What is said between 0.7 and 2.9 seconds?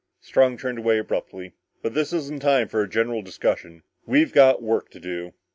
away abruptly. "But this isn't the time for a